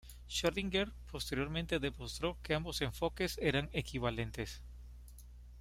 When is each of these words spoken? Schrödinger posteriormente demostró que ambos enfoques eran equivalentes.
Schrödinger 0.27 0.91
posteriormente 1.11 1.77
demostró 1.77 2.35
que 2.41 2.55
ambos 2.55 2.81
enfoques 2.81 3.37
eran 3.39 3.69
equivalentes. 3.71 4.63